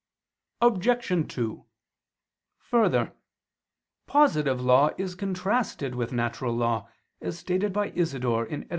Obj. 0.61 1.27
2: 1.31 1.65
Further, 2.57 3.13
positive 4.07 4.59
law 4.59 4.89
is 4.97 5.13
contrasted 5.13 5.93
with 5.93 6.11
natural 6.11 6.55
law, 6.55 6.89
as 7.21 7.37
stated 7.37 7.71
by 7.71 7.91
Isidore 7.91 8.47
(Etym. 8.47 8.69